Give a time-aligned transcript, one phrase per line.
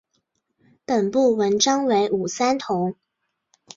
[0.83, 2.95] 本部纹章为五三桐。